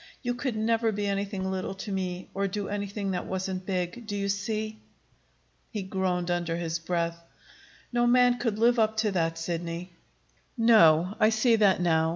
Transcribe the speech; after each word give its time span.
You 0.23 0.33
could 0.33 0.55
never 0.55 0.91
be 0.91 1.05
anything 1.05 1.51
little 1.51 1.75
to 1.75 1.91
me, 1.91 2.27
or 2.33 2.47
do 2.47 2.67
anything 2.69 3.11
that 3.11 3.27
wasn't 3.27 3.67
big. 3.67 4.07
Do 4.07 4.15
you 4.15 4.29
see?" 4.29 4.79
He 5.69 5.83
groaned 5.83 6.31
under 6.31 6.55
his 6.55 6.79
breath. 6.79 7.19
"No 7.93 8.07
man 8.07 8.39
could 8.39 8.57
live 8.57 8.79
up 8.79 8.97
to 9.05 9.11
that, 9.11 9.37
Sidney." 9.37 9.91
"No. 10.57 11.15
I 11.19 11.29
see 11.29 11.55
that 11.57 11.81
now. 11.81 12.09